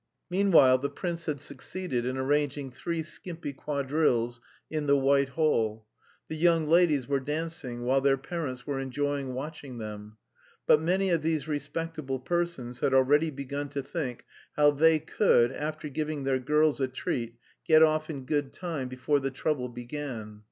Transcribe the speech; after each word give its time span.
Meanwhile 0.31 0.79
the 0.79 0.89
prince 0.89 1.27
had 1.27 1.39
succeeded 1.39 2.07
in 2.07 2.17
arranging 2.17 2.71
three 2.71 3.03
skimpy 3.03 3.53
quadrilles 3.53 4.39
in 4.67 4.87
the 4.87 4.97
White 4.97 5.29
Hall. 5.29 5.85
The 6.27 6.35
young 6.35 6.67
ladies 6.67 7.07
were 7.07 7.19
dancing, 7.19 7.83
while 7.83 8.01
their 8.01 8.17
parents 8.17 8.65
were 8.65 8.79
enjoying 8.79 9.35
watching 9.35 9.77
them. 9.77 10.17
But 10.65 10.81
many 10.81 11.11
of 11.11 11.21
these 11.21 11.47
respectable 11.47 12.17
persons 12.19 12.79
had 12.79 12.95
already 12.95 13.29
begun 13.29 13.69
to 13.69 13.83
think 13.83 14.25
how 14.53 14.71
they 14.71 14.97
could, 14.97 15.51
after 15.51 15.87
giving 15.87 16.23
their 16.23 16.39
girls 16.39 16.81
a 16.81 16.87
treat, 16.87 17.35
get 17.67 17.83
off 17.83 18.09
in 18.09 18.25
good 18.25 18.53
time 18.53 18.87
before 18.87 19.19
"the 19.19 19.29
trouble 19.29 19.69
began." 19.69 20.39